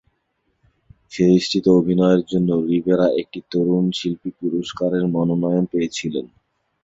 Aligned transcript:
সিরিজটিতে 1.11 1.69
অভিনয়ের 1.79 2.21
জন্য 2.31 2.49
রিভেরা 2.67 3.07
একটি 3.21 3.39
তরুণ 3.51 3.85
শিল্পী 3.91 4.29
পুরস্কারের 4.39 5.03
মনোনয়ন 5.07 5.65
পেয়েছিলেন। 5.71 6.25